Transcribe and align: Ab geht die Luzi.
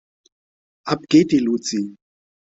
Ab 0.87 1.03
geht 1.09 1.31
die 1.31 1.37
Luzi. 1.37 1.95